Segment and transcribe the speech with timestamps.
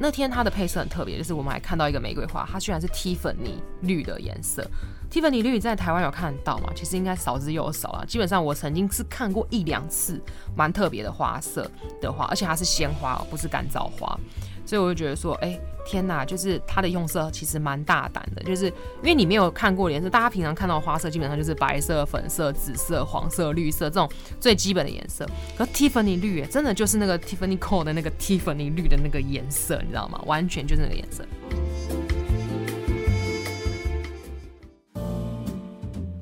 [0.00, 4.64] 那天它的配色很特别，就是我们还看到一个玫瑰花，它居然是蒂芙尼绿的颜色。
[5.10, 6.70] 蒂芙尼绿在台湾有看到吗？
[6.76, 8.04] 其实应该少之又少啊。
[8.04, 10.22] 基本上我曾经是看过一两次，
[10.54, 11.68] 蛮特别的花色
[12.00, 14.16] 的花，而且它是鲜花哦，不是干燥花。
[14.65, 25.25] 所以我就觉得说，哎，天哪，就是它的用色其实蛮大胆的，就是因为你没有看过颜色，大家平常看到花色基本上就是白色、粉色、紫色、黄色、绿色这种最基本的颜色。
[25.57, 30.21] 可 Tiffany 绿，真的就是那个 Tiffany Co 的那个 Tiffany 绿的那个颜色，你知道吗？
[30.25, 31.25] 完全就是那个颜色。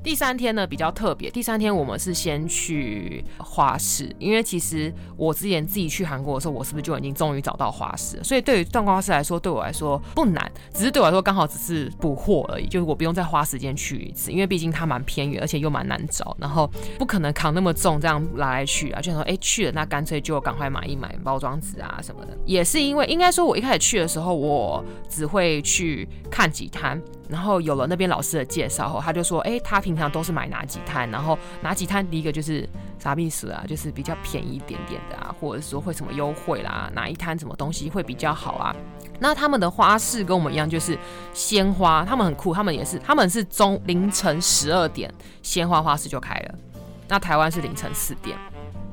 [0.02, 8.22] 第三天呢比较特别，第三天我们是先去花市，因为其实我之前自己去韩国的时候，我是不是就已经终于找到花市？
[8.24, 16.68] 所以对于断花市来说，对我来说不难，只是对我来说刚好只是补货而已，就是我不用再花时间去一次，因为毕竟它蛮偏远，而且又蛮难找，然后
[16.98, 22.36] 不可能扛那么重这样来来去啊，就想说哎去了，那干脆就赶快买一买包装纸啊什么的。
[22.44, 27.00] 也是因为应该说，我一开始去的时候，我只会去看几摊。
[27.32, 38.76] 然后有了那边老师的介绍后，他就说，哎，他平常都是买哪几摊，然后哪几摊第一个就是啥意思啊，就是比较便宜一点点的啊，或者说会什么优惠啦，哪一摊什么东西会比较好啊？
[39.18, 40.98] 那他们的花市跟我们一样，就是
[41.32, 45.10] 鲜花，他们很酷，他们也是，他们是中凌晨十二点
[45.42, 46.54] 鲜花花市就开了，
[47.08, 48.36] 那台湾是凌晨四点。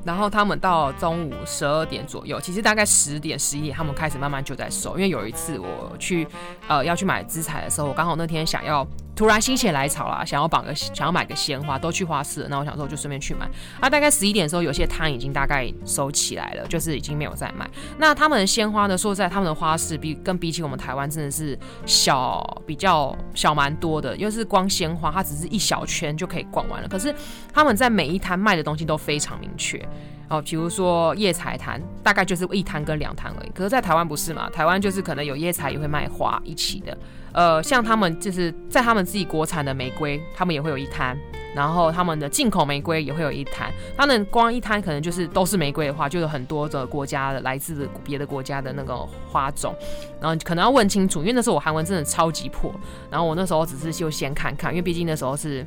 [0.05, 4.91] 然后他们到中午十二点左右，其实大概十点十一点，他们开始慢慢就在收。
[4.97, 6.27] 因为有一次我去
[6.67, 8.85] 呃要去买资材的时候，我刚好那天想要。
[9.19, 13.45] 突然心血来潮啦，想要绑个想要买个鲜花，都去花市，那我想说就顺便去买。
[13.81, 17.69] 啊，大概十一点的时候，有些摊已经大概收起来了，就是已经没有在卖。
[17.97, 18.97] 那他们的鲜花呢？
[18.97, 24.15] 说实在，他们的花市比跟比起我们台湾真的是小，比较小蛮多的。
[24.15, 26.87] 又是光鲜花，它只是一小圈就可以逛完了。
[26.87, 27.13] 可是
[27.53, 29.85] 他们在每一摊卖的东西都非常明确。
[30.29, 33.49] 哦，比如说叶彩摊，大概就是一摊跟两摊而已。
[33.49, 34.49] 可是，在台湾不是嘛？
[34.51, 36.95] 台湾就是可能有叶彩也会卖花一起的。
[37.31, 41.17] 呃，像他们就是在他们自己国产的玫瑰，他们也会有一摊，
[41.55, 43.71] 然后他们的进口玫瑰也会有一摊。
[43.97, 48.97] 他们光一摊可能就是都是玫瑰的话，就有很多的国家的来自别的国家的那个
[49.31, 49.75] 花种，
[50.21, 52.71] 然后可能要问清楚，因为那时候我韩文真的超级破，
[53.09, 55.65] 然后我那时候只是就先看看，因为毕竟那时候是。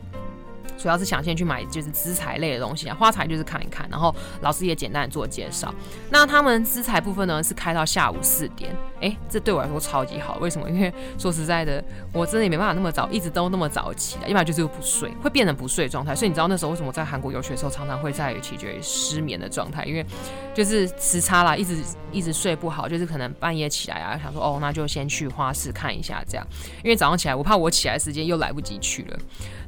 [0.82, 5.72] 主要是想先去买就是资材类的东西啊，花材就是看一看，然后老师也简单做介绍。
[6.10, 10.38] 那他们资材部分呢是开到下午四点，哎，这对我来说超级好。
[10.40, 10.68] 为什么？
[10.68, 11.82] 因为说实在的，
[12.12, 16.16] 我真的也没办法那么早，一直都那么早起来，要不然就是不睡，会变成不睡状态。
[16.16, 20.04] 所以你知道那时候为什么在韩国游学的时候常常会在于取决于失眠的状态，因为
[20.52, 21.78] 就是时差啦，一直
[22.10, 26.44] 一直睡不好，就是可能半夜起来啊，想说哦，那就先去花市看一下这样，
[26.82, 29.18] 因为早上起来我怕我起来时间又来不及去了。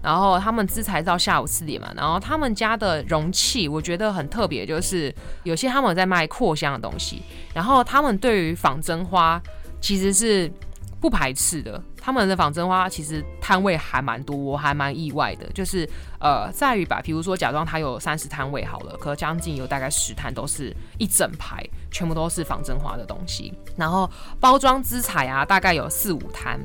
[0.05, 5.13] 然后他们资材到下午四点嘛，然后他们家的容器我觉得很特别，就是
[5.45, 7.23] 有些他们在卖扩香的东西，
[7.55, 9.43] 然后他们对于仿真花
[9.81, 10.53] 其实是
[11.01, 15.89] 不排斥的，他们的仿真花其实摊位还蛮多，我还蛮意外的，就是
[16.21, 26.61] 呃在于吧，比如说假装它有三十摊位好了，可将近有大概十摊都是一整排，全部都是仿真花的东西，然后包装资材啊大概有四五摊。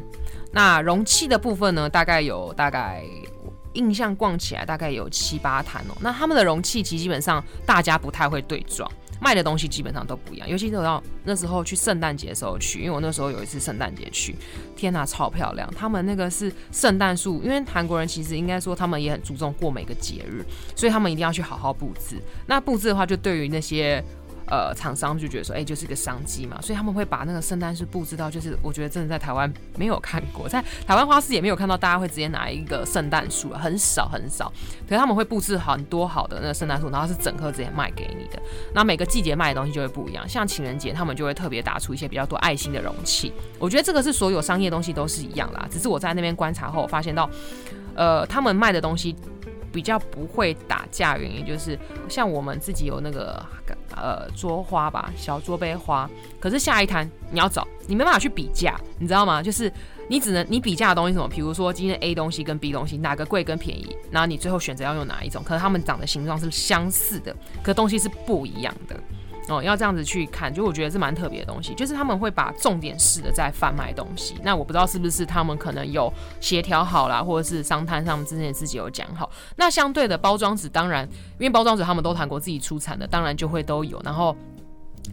[0.51, 3.03] 那容器的部分呢，大概有大概
[3.73, 5.95] 印象逛起来大概有七八摊哦。
[6.01, 8.89] 那他们的容器其实基本上大家不太会对撞，
[9.21, 10.49] 卖的东西基本上都不一样。
[10.49, 14.35] 尤其是到那时候去圣诞节的时候去，因为我那时候有一次圣诞节去，
[14.75, 15.71] 天哪，超漂亮！
[15.77, 20.43] 他们那个是圣诞树，因为韩国人其实应该说他们也很注重过每个节日，
[20.75, 22.17] 所以他们一定要去好好布置。
[22.47, 24.03] 那布置的话，就对于那些。
[24.49, 34.51] 呃，厂商就觉得说，哎，就是一个商机嘛，所以他们会把那个圣诞树布置到，就是我觉得真的在台湾没有看过，在台湾花市也没有看到大家会直接拿一个圣诞树，很少很少。
[34.87, 38.41] 可是他们会布置很多好的那个圣诞树，然后是整颗直接卖给你的。
[38.73, 43.31] 那每个季节卖的东西就会不一样，像情人节他们就会特别打出一些比较多爱心的容器。
[43.59, 47.29] 我觉得这个是所有商业东西都是一样啦，只是我在那边观察后发现到，
[47.93, 49.15] 呃，他们卖的东西。
[49.71, 51.77] 比较不会打架，原因就是
[52.09, 53.39] 像我们自己有那个
[53.99, 56.09] 呃桌花吧，小桌杯花，
[56.39, 59.43] 可是下一摊你要找，你没办法去比价，你知道吗？
[59.43, 59.71] 就是
[60.07, 68.99] 你只能你比价的东西什么，比如说今天 A 东西跟 B 东西哪个贵跟便宜，然后你最后选择要用哪一种，可是它们长的形状是相似的，可东西是不一样的。
[69.49, 74.35] 哦，要这样子去看，就我觉得是蛮特别的东西，就是他们会把重点式的在贩卖东西。
[74.43, 79.29] 那我不知道是不是他们可能有协调好啦，或者是商摊上之前自己有讲好。
[79.55, 81.03] 那相对的包装纸，当然
[81.39, 83.99] 因为包装纸他们都谈过自己出产的，当然就会都有。
[84.05, 84.35] 然后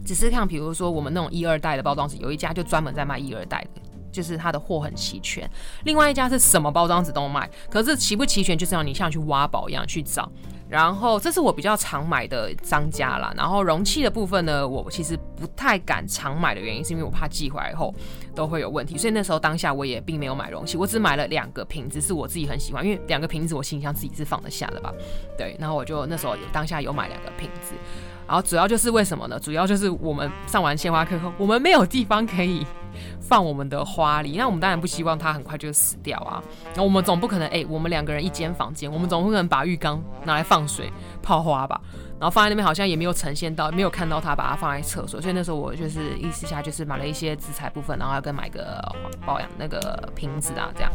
[0.04, 3.80] 只是看，比如说我们那种一二代的包装纸，有一家就专门在卖一二代的。
[4.12, 5.46] 就是它的货很齐全，
[5.84, 10.26] 另外一家是什么包装纸都卖，可是齐不齐全，就是要你像去挖宝一样去找。
[10.68, 13.32] 然后这是我比较常买的商家啦。
[13.36, 17.94] 然后容器的部分呢，我其实不太敢常买的原因，是因为我怕寄回来后
[18.34, 18.98] 都会有问题。
[18.98, 24.92] 所以那时候当下我也并没有买容器，我只买了两个瓶子，是我自己很喜欢，因为两个瓶子我心想自己是放得下的吧。
[25.38, 27.74] 对，然后我就那时候有当下有买两个瓶子。
[28.26, 29.38] 然后主要就是为什么呢？
[29.38, 32.66] 主要就是我们上完鲜花课后，我们没有地方可以
[33.20, 36.42] 放我们的花里，那我们当然不希望它很快就死掉啊。
[36.74, 40.90] 那我们总不可能，哎，我们两个人一间房间，我们总不可能把浴缸拿来放水
[41.22, 41.80] 泡花吧？
[42.18, 48.82] 然后放在那边好像也没有呈现到，没有看到它把它放在厕所，所以那时候我就是意思下就是买了一些紫彩部分，然后要跟买个
[49.24, 50.90] 保养那个瓶子啊，这样。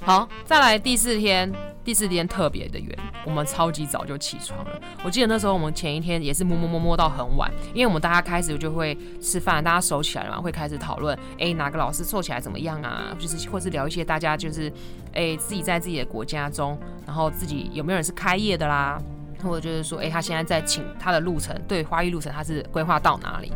[0.00, 1.52] 好，再来第四天，
[1.84, 4.80] 第四天特别的远，我们超级早就起床了。
[5.04, 13.14] 我记得那时候我们前一天也是摸摸摸摸到很晚，因为我们大家开始就会吃饭，大家熟起来了嘛，会开始讨论，哎，哪个老师做起来怎么样啊？
[13.18, 14.72] 就是或是聊一些大家就是，
[15.12, 18.98] 哎，自己在自己的国家中，然后自己有没有人是开业的啦？
[19.42, 23.52] 或者就是说，哎，他现在在请他的路程，对花艺路程他是规划到哪里？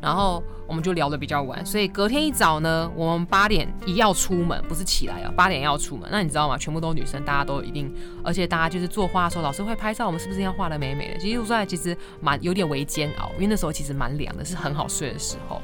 [0.00, 6.08] 然后我们就聊得比较晚，所以隔天一早呢，我们八点一要出门，不是起来啊，八点要出门。
[6.10, 6.58] 那你知道吗？
[6.58, 11.20] 全部都女生，大家都一定，而且大家就是做花的时候，老师会拍照，我们是不是要画的美美的？
[11.20, 15.62] 其实说来，其实蛮有点微煎熬，因为那时候其实蛮凉的，是很好睡的时候。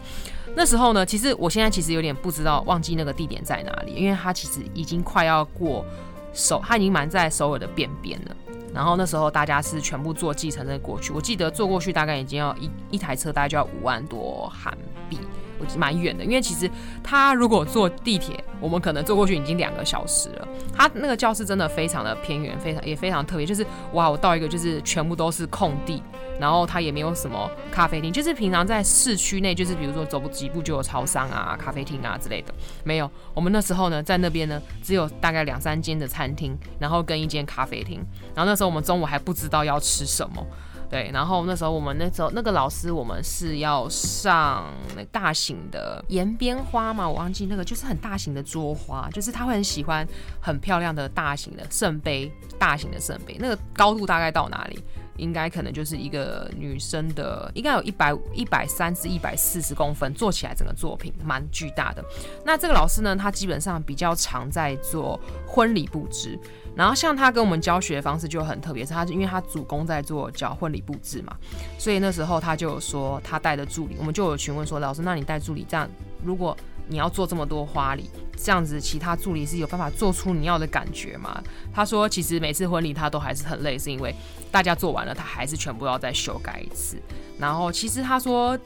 [0.54, 5.84] 那时候呢，其实我现在其实有点不知道，忘记那个地点在哪里，因为它其实已经快要过
[6.32, 8.36] 首，它已经蛮在首尔的边边了。
[8.74, 14.76] 然后那时候大家是全部坐计程车过去，我记得坐过去大概已经要一一台车大概就要五万多韩
[15.08, 15.18] 币，
[15.58, 16.24] 我蛮远的。
[16.24, 16.70] 因为其实
[17.02, 20.48] 他如果坐地铁，我们可能坐过去已经两个小时了。
[20.74, 26.02] 他那个教室真的非常的偏远，非常也非常特别，就是哇，我到一个就是全部都是空地。
[26.40, 32.54] 然后它也没有什么咖啡厅，就是平常在市区内，就是比如说走不几步就有超商啊、咖啡厅啊之类的，
[32.84, 33.10] 没有。
[33.34, 38.00] 我们那时候呢，在那边呢，只有大概两三间的餐厅，然后跟一间咖啡厅。
[38.36, 40.46] 然后那时候我们中午还不知道要吃什么，
[40.90, 41.10] 对。
[41.12, 50.06] 然后那时候我们那时候那个老师，我们是要上那大型的延边花嘛，我忘记那个就是很大型的桌花，就是他会很喜欢
[50.40, 54.82] 很漂亮的大型的圣杯，大型的圣杯，那个高度大概到哪里？
[55.18, 62.02] 应该可能就是一个女生的，应该有一百一百三至一百四十公分，做起来整个作品蛮巨大的。
[62.44, 66.38] 那这个老师呢，他基本上比较常在做婚礼布置，
[66.74, 71.36] 然后像他跟我们教学的方式就很特别，是因为他主攻在做教婚礼布置嘛，
[71.78, 75.88] 所以那时候他就有说他带的助理，我们就有询问说，老师，那你带助理这样，
[76.24, 76.56] 如果
[76.88, 81.42] 你要做这么多花礼，这样子其他助理是有办法做出你要的感觉吗？
[81.72, 84.14] 他说，其实每次婚礼他都还是很累，是因为
[84.50, 86.96] 大家做完了，他还是全部要再修改一次。
[87.38, 88.58] 然后其实他说。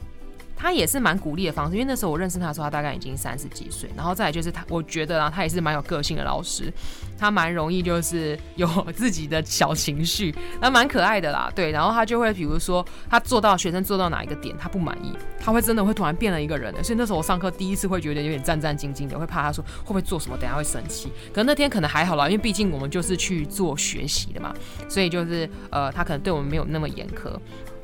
[0.55, 3.89] 他也是蛮鼓励的方式，因为那时候我认识他的时候，他大概已经三十几岁。
[3.95, 6.71] 然后再来就是他，我觉得啊，他也是蛮有个性的老师，
[7.17, 11.51] 他蛮容易就是有自己的小情绪，那蛮可爱的啦。
[11.53, 16.81] 对，然后他就会比如说他做到学生做到哪一个点他不满意，他会真的会突然变了一个人的。
[16.81, 21.11] 所以那时候我上课第一次会觉得有点战战兢兢的，会怕他说会不会做什么，等下会生气。
[21.33, 24.53] 可能那天可能还好啦，因为毕竟我们就是去做学习的嘛，
[24.87, 27.29] 所以就是呃，他可能对我们没有那么严苛。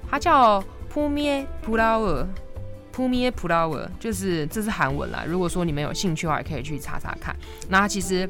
[0.10, 2.28] 他叫扑灭普拉尔。
[3.00, 5.24] P u m i Flower 就是这是韩文啦。
[5.26, 7.34] 如果说你们有兴趣的话，也可以去查查看。
[7.70, 8.30] 那其实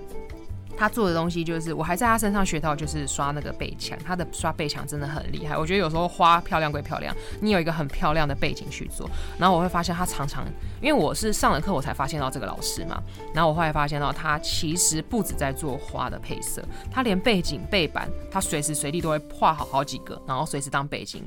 [0.77, 3.98] 他做的东西就是，我还在他身上学到，就是刷那个背墙。
[4.05, 5.58] 他的刷背墙真的很厉害。
[5.58, 9.10] 我觉得有时候花漂亮归漂亮，你有一个很漂亮的背景去做。
[9.39, 10.46] 然后我会发现他常常，
[10.79, 13.01] 因为我是上了课我才发现到这个老师嘛。
[13.34, 21.24] 然后我后来发现到他其实不止在做花的配色，他连背景背板，他随时随地都会画好好几个，然后随时当背景。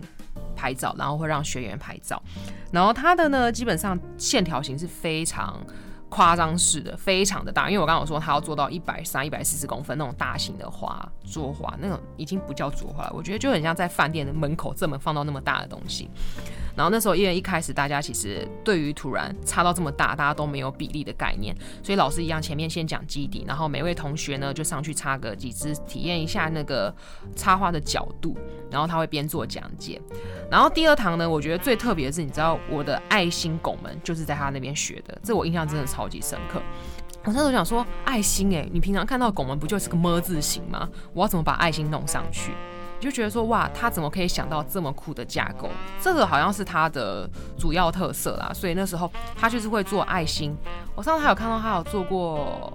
[0.62, 2.22] 拍照，然后会让学员拍照，
[2.70, 5.60] 然后它的呢，基本上线条型是非常
[6.08, 7.68] 夸张式的，非常的大。
[7.68, 16.08] 因为我刚刚有说它要做到一百三、一百四十公分那种大型的花桌花，那种已经不叫桌花了，我觉得就很像在饭店的门口正门放到那么大的东西。
[16.74, 26.94] 然后那时候因为一开始大家其实对于突然插到这么大，大家都没有比例的概念，所以老师一样前面先讲基底，然后每位同学呢就上去插个几支，体验一下那个
[27.36, 28.36] 插花的角度，
[28.70, 30.00] 然后他会边做讲解。
[30.50, 36.62] 然后第二堂呢，我觉得最特别的是，你知道我的爱心拱门就是在他那边学的，这我印象真的超级深刻。
[37.24, 40.88] 我那时候想说，爱心哎，你平常看到拱门不就是个么字形吗？
[41.12, 42.52] 我要怎么把爱心弄上去？
[43.02, 45.68] 就觉得说哇，他怎么可以想到这么酷的架构？
[46.00, 47.28] 这个好像是他的
[47.58, 48.52] 主要特色啦。
[48.54, 50.56] 所以那时候他就是会做爱心。
[50.94, 52.72] 我上次还有看到他有做过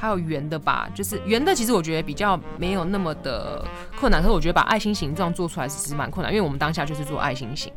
[0.00, 3.64] 还有圆的吧，就是圆的，其实我觉得比较没有那么的
[3.98, 4.22] 困难。
[4.22, 7.72] 可是我觉得把爱心形状做出来其实蛮困难，因为我们当下就是做爱心形。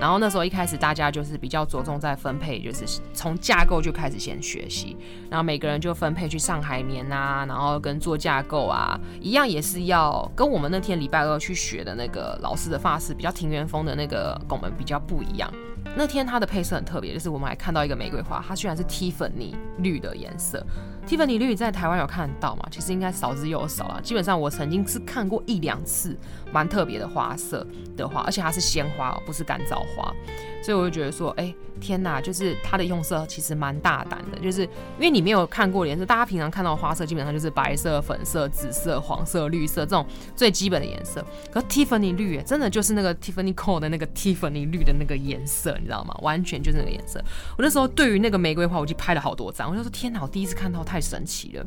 [0.00, 4.96] 然后那时候一开始大家就是比较着重在分配，就是从架构就开始先学习，
[5.30, 15.48] 然后每个人就分配去上海绵啊，然后跟做架构啊一样，也是要跟我们那天礼拜二去学的那个老师的发饰比较庭园风的那个拱门比较不一样。
[15.94, 20.64] 那天它的配色很特别，就是我们还看到一个玫瑰花，它居然是 Tiffany 绿的颜色。
[21.06, 22.66] Tiffany 绿在台湾有看到吗？
[22.70, 24.00] 其实应该少之又少了。
[24.02, 26.16] 基本上我曾经是看过一两次，
[26.52, 27.66] 蛮特别的花色
[27.96, 30.12] 的花，而且它是鲜花，不是干燥花。
[30.62, 40.06] 所以我就觉得说，哎，天哪，就是它的用色其实蛮大胆的，就是因为你没有看过颜色，大家平常看到花色基本上就是白色、粉色、紫色、黄色、绿色这种
[40.36, 41.24] 最基本的颜色。
[41.50, 46.16] 可 Tiffany 绿，真的就是那个 Tiffany Co 的那个 Tiffany 绿的那个颜色，你知道吗？
[46.22, 47.20] 完全就是那个颜色。
[47.58, 51.66] 我那时候对于那个玫瑰花，我就拍了好多张，我就说天哪，我第一次看到它，太神奇了。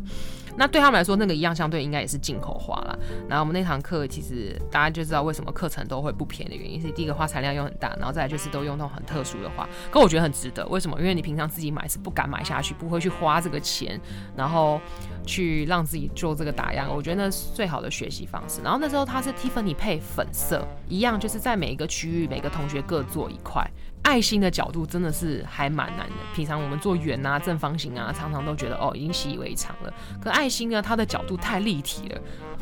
[0.57, 2.97] 那对他们来说，那个一样相对应该也是进口花了。
[3.27, 8.85] 然后我们那堂课其实大家就知道为什么课程都会不便宜的原因，是第一个花材量又很大，然后再来就是都用那种。
[8.95, 10.65] 很特殊的花，可我觉得很值得。
[10.67, 10.97] 为什么？
[10.99, 13.99] 因为你平常自己买是不敢买下去，不会去花这个钱，
[14.37, 14.79] 然后
[15.25, 16.87] 去让自己做这个打样。
[16.95, 18.61] 我觉得那是最好的学习方式。
[18.61, 23.69] 然后那时候它是 Tiffany 配粉色，一样就是在每一个区域，每个同学各做一块。
[24.05, 26.13] 爱心的角度真的是还蛮难的。
[26.35, 29.91] 平常我们做圆啊、正方形啊，常常都觉得哦已经习以为常了。
[30.21, 32.21] 可爱心呢，它的角度太立体了。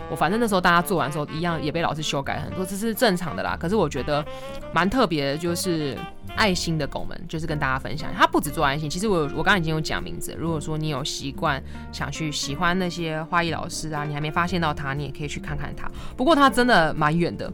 [0.10, 3.58] 我反正那时候大家做完之后，一样也被老师修改很多，这是正常的啦。
[3.60, 4.26] 可是我觉得
[4.74, 5.98] 蛮特别的，就是
[6.38, 8.10] 爱心的拱门，就是跟大家分享。
[8.18, 10.34] 它不止做爱心，其实我我刚刚已经有讲名字。
[10.40, 15.92] 如果说你有习惯想去喜欢那些花艺老师啊，你还没发现到他，你也可以去看看他。
[16.16, 17.52] 不过他真的蛮远的。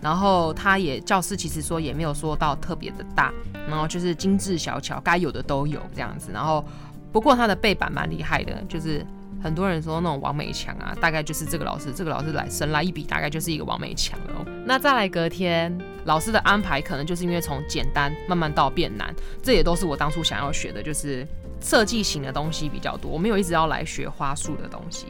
[0.00, 3.32] 然后他也教室其实说也没有说到特别的大，
[3.68, 6.30] 然后就是精致小巧，该有的都有这样子。
[6.32, 6.64] 然后
[7.12, 9.04] 不过他的背板蛮厉害的，就是
[9.42, 14.46] 很多人说那种王美强啊，大概就是这个老师，这个老师来神来一笔，大概就是一个王美强了。
[14.64, 15.76] 那再来隔天
[16.06, 21.26] 老师的安排，可能就是因为从简单慢慢到变难，这也都是我当初想要学的，就是
[21.60, 23.10] 设计型的东西比较多。
[23.10, 25.06] 我没有一直要来学花束的东西。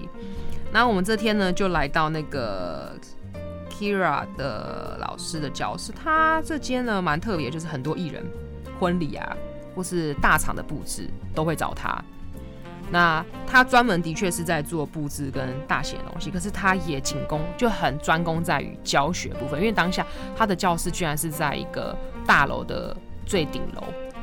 [0.72, 2.92] 那我们这天呢，就来到那个。
[3.80, 8.22] Kira 的老师的教室，他这间呢蛮特别，就是很多艺人
[8.78, 9.34] 婚礼啊，
[9.74, 11.98] 或是大场的布置都会找他。
[12.92, 20.06] 那他专门的确是在做布置跟大型的东西，可是他也仅供就很专攻在于教学部分，因为当下
[20.36, 21.96] 他的教室居然是在一个
[22.26, 22.94] 大楼的
[23.24, 23.82] 最顶楼。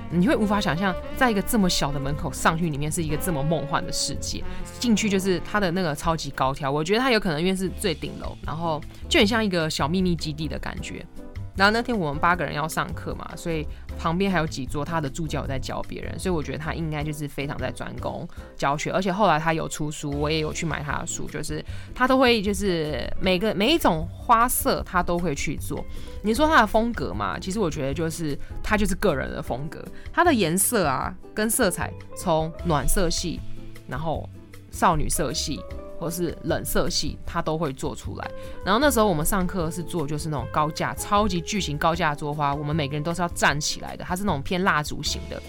[0.09, 4.43] 你会无法想象，在一个这么小的门口上去，里面是一个这么梦幻的世界。
[4.79, 11.05] 进去就是它的那个超级高挑，我觉得它有可能因为是最顶楼，然后就很像一个小秘密基地的感觉。
[11.57, 18.91] 然后那天我们八个人要上课嘛，所以旁边还有几桌他的助教在教别人，所以我觉得他应该就是非常在专攻教学。
[18.91, 21.63] 而且后来他有出书，我也有去买他的书，就是
[21.95, 25.83] 他都会就是每个每一种花色他都会去做。
[26.21, 29.83] 你说他的风格嘛，其实我觉得就是他就是个人的风格，
[30.13, 33.39] 他的颜色啊跟色彩从暖色系，
[33.87, 34.29] 然后
[34.69, 35.59] 少女色系。
[35.97, 38.31] 或是冷色系，它都会做出来。
[38.63, 45.41] 然后那时候我们上课是做就是那种高架、超级巨型高架桌花，我们每个人都是要站起来的，它是那种偏蜡烛型的。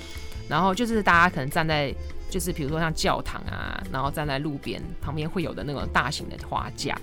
[0.49, 1.95] 然后就是大家可能站在，
[2.31, 6.99] 就是比如说像教堂啊，然后站在路边旁边会有的那种大型的花架。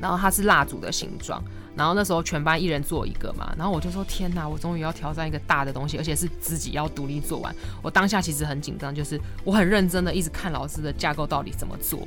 [0.00, 1.42] 然后它是蜡烛的形状。
[1.76, 7.54] 然后那时候全班一人做一个嘛，然后我就说天呐，我终于要挑战一个大的东西，而且是自己要独立做完。
[7.80, 12.00] 我当下其实很紧张，就是我很认真的一直看老师的架构到底怎么做。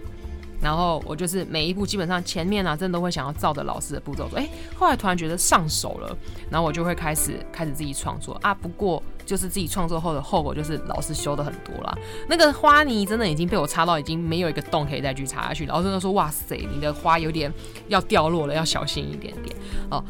[0.62, 4.38] 然后我就是每一步基本上前面啊，真的都会想要照着老师的步骤做。
[4.38, 6.16] 哎，后来突然觉得上手了，
[6.50, 8.54] 然后我就会开始开始自己创作啊。
[8.54, 11.98] 不过就是自己创作后的后果就是老师修的很多啦。
[12.30, 15.66] 那个花泥真的已经被我擦到已经没有一个洞可以再去插下去。
[15.66, 17.52] 老师都说哇塞，你的花有点
[17.88, 19.56] 要掉落了，要小心一点点
[19.90, 20.04] 哦。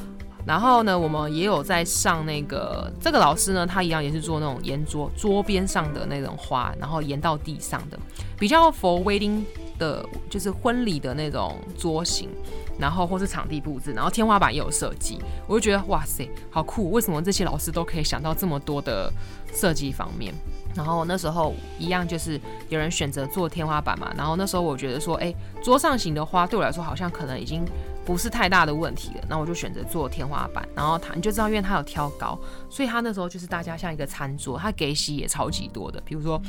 [0.44, 8.00] 然后呢，我们也有在上那个这个老师呢，他一样也是做那种沿桌桌边上的那种花，然后沿到地上的，
[8.38, 9.44] 比较 for wedding。
[9.82, 12.30] 的就是婚礼的那种桌型，
[12.78, 16.92] 然后或是场地布置，然后天花板也有设计，我就觉得哇塞，好酷！
[16.92, 19.12] 为什么这些老师都可以想到这么多的
[19.52, 20.32] 设计方面？
[20.76, 25.34] 然后那时候一样就是有人选择做天花板嘛，然后那时候我觉得说，哎，
[25.64, 27.66] 桌上型的花对我来说好像可能已经
[28.06, 30.66] 不是太大的问题了，那我就选择做天花板。
[30.76, 36.42] 然后他你就知道，因为他有挑高，所以他那时候就是大家像一个餐桌，他给洗也超级多的，比如说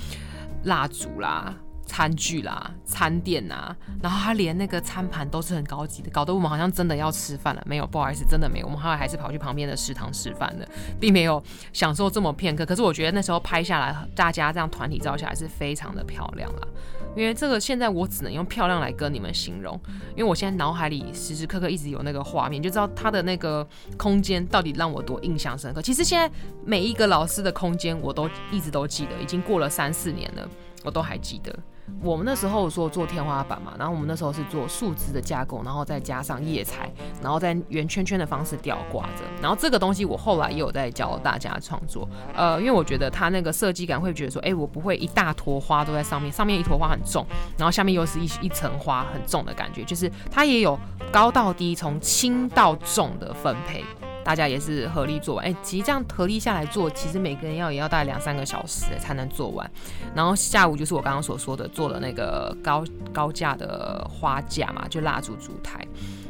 [0.65, 1.57] 蜡烛啦。
[1.93, 7.63] 餐具啦，餐垫呐，然后他连那个餐盘都是很高级的，搞得我们好像真的要吃饭了。
[7.67, 8.67] 没有，不好意思，真的没有。
[8.67, 10.67] 我们后来还是跑去旁边的食堂吃饭的，
[10.99, 11.43] 并没有
[11.75, 12.65] 享受这么片刻。
[12.65, 16.69] 可是我觉得那时候拍下来，大家这样团体照下来是非常的漂亮啦。
[17.15, 19.79] 因为这个现在我只能用漂亮来跟你们形容，
[20.13, 23.69] 因为我现在脑海里时时刻刻一直有那个画面，就知道他的那个
[23.99, 25.83] 空间到底让我多印象深刻。
[25.83, 26.35] 其实现在
[26.65, 30.49] 每一个老师的空间我都一直都记得，已经过了三四年了，
[30.85, 31.55] 我都还记得。
[32.01, 39.25] 我们那时候说做天花板嘛，然后我们那时候是做树枝的架构，然后再加上叶材，然后在圆圈圈的方式吊挂着。
[39.41, 47.27] 然后这个东西我后来也有在教大家创作，呃，因为我觉得它那个设计感会觉得说，哎，我不会一大坨花都在上面，上面一坨花很重，
[47.59, 50.79] 然后下面又是一一层花很重的感觉，就是它也有
[51.13, 53.85] 高到低，从轻到重的分配。
[54.25, 59.69] 大家也是合力做完，哎，其实这样合力下来做，其实每个人要也要大概两三个小时才能做完。
[60.15, 65.87] 然后下午就是我刚刚所说的做了那个高高架的花架嘛，就蜡烛烛台。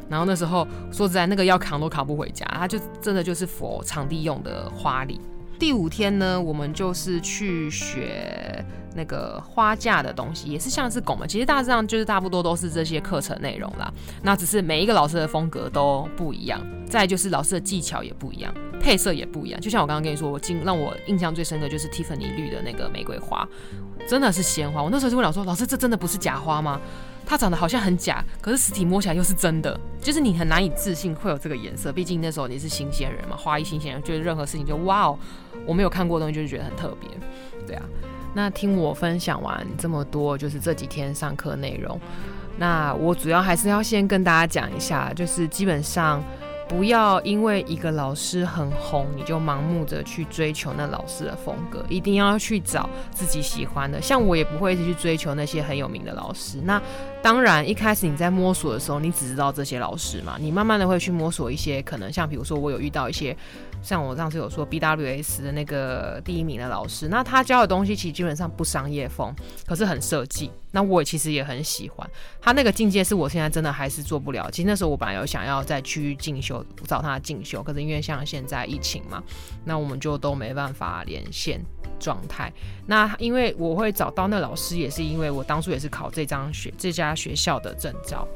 [0.09, 5.19] 然后那时候说实在，那个要扛都扛不回家，它就真的就是佛场地用的花礼。
[5.57, 8.63] 第五天呢，我们就是去学。
[8.95, 13.91] 那个花架的东西也是像是拱门，其实大致上就是差不多都是这些课程内容啦。
[14.21, 16.61] 那只是每一个老师的风格都不一样，
[16.93, 19.59] 再就是老师的技巧也不一样，配色也不一样。
[19.59, 23.49] 就像我刚刚跟你说，我今让我印象最深的就是 Tiffany 绿的那个玫瑰花，
[24.07, 24.83] 真的是鲜花。
[24.83, 26.79] 我那时候就问老师说：“老师，这真的不是假花吗？
[27.25, 31.91] 它长得好像很假，可是实体摸起来又是真的，就是你很难以置信会有这个颜色。
[31.91, 35.17] 毕竟那时候你是新鲜人嘛，花艺新鲜人，觉得任何事情就哇哦，
[35.65, 37.09] 我没有看过的东西就是觉得很特别，
[37.65, 37.83] 对啊。”
[38.35, 41.99] 那听我分享完这么多，就是这几天上课内容。
[42.59, 46.23] 那我主要还是要先跟大家讲一下，就是基本上
[46.75, 54.01] 不要因为一个老师很红，你就盲目的去追求那老师的风格，一定要去找自己喜欢的。
[54.01, 56.57] 像我也不会一直去追求那些很有名的老师。
[56.63, 56.81] 那
[57.23, 63.35] 当然，一开始你在摸索的时候，你只知道这些老师嘛，你慢慢的会去摸索一些可能，像比如说我有遇到一些。
[63.81, 70.49] 像我上次有说 BWS 的那个第一名的老师，那他教的东西其实基本上不商业风，可是很设计。
[70.71, 72.09] 那我其实也很喜欢
[72.41, 74.49] 他那个境界，是我现在真的还是做不了。
[74.49, 79.21] 其实那时候我本来有想要再去进修，找他进修，可是因为像现在疫情嘛，
[79.65, 81.61] 那我们就都没办法连线
[81.99, 82.51] 状态。
[82.87, 88.27] 那因为我会找到那老师，也是因为我当初也是考这张学这家学校的证照。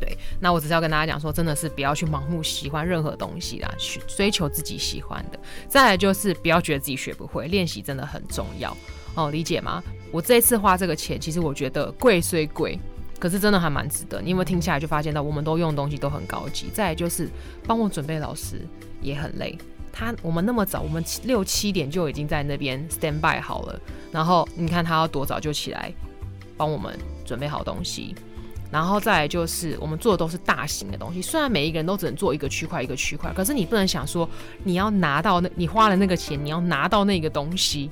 [0.00, 5.38] 对，那我只是要跟大家讲说，真的是不要去盲目喜欢任何东西啦，去追求自己喜欢的。
[5.68, 8.74] 再来就是不要觉得自己学不会，练习真的很重要
[9.14, 9.82] 哦，理解吗？
[10.10, 12.80] 我这一次花这个钱，其实我觉得贵虽贵，
[13.18, 14.22] 可是真的还蛮值得。
[14.22, 16.70] 你有没有听下来就发现到，我们都用的东西都很高级。
[16.72, 17.28] 再来就是
[17.66, 18.66] 帮我准备老师
[19.02, 19.58] 也很累，
[19.92, 23.78] 他我们那么早，我们六七点就已经在那边 stand by 好了，
[24.10, 25.92] 然后你看他要多早就起来
[26.60, 26.94] 帮我们
[27.24, 28.14] 准备好东西。
[28.70, 34.28] 然后再来就是我们做的都是大型的东西，虽然每一个人都只能做一个区块一个区块，可是你不能想说
[34.62, 37.90] 你要拿到那，你花了那个钱，你要拿到那个东西。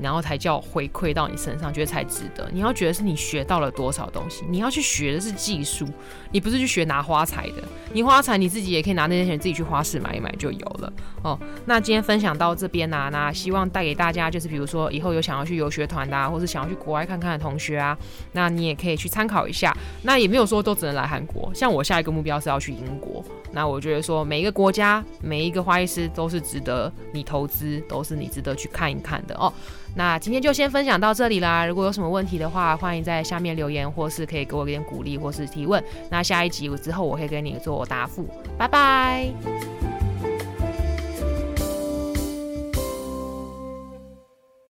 [0.00, 2.48] 然后才叫回馈到你身上，觉得才值得。
[2.52, 5.86] 你要觉得是你学到了多少东西，你要去学的是技术，
[6.30, 7.62] 你不是去学拿花材的。
[7.92, 11.38] 你花材你自己也可以拿那些钱自己去花市买一买就有了哦。
[11.66, 17.96] 那今天分享到这边呢，那希望带给大家就是，比如说以后有想要去游学团的，或是想要去国外看看的同学啊，
[18.32, 19.76] 那你也可以去参考一下。
[20.02, 23.24] 那也没有说都只能来韩国，像我下一个目标是要去英国。
[23.50, 29.52] 那我觉得说每一个国家每一个花艺师都是值得你投资，都是你值得去看一看的哦。
[29.94, 31.66] 那今天就先分享到这里啦。
[31.66, 35.82] 如果有什么问题的话，欢迎在下面留言，或是可以给我一点鼓励，或是提问。
[36.10, 38.26] 那下一集之后我会给你做答复。
[38.56, 39.28] 拜拜。